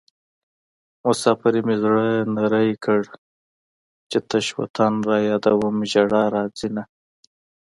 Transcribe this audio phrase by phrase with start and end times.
[1.05, 2.05] مسافرۍ مې زړه
[2.35, 3.01] نری کړ
[4.09, 6.83] چې تش وطن رايادوم ژړا راځينه